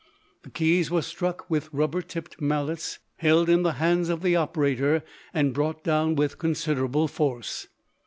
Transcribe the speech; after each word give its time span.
The 0.41 0.49
keys 0.49 0.89
were 0.89 1.03
struck 1.03 1.47
with 1.47 1.71
rubber 1.71 2.01
tipped 2.01 2.41
mallets 2.41 2.97
held 3.17 3.49
in 3.51 3.61
the 3.61 3.73
hands 3.73 4.09
of 4.09 4.23
the 4.23 4.35
operator 4.35 5.03
and 5.31 5.53
brought 5.53 5.83
down 5.83 6.15
with 6.15 6.39
considerable 6.39 7.07
force. 7.07 7.67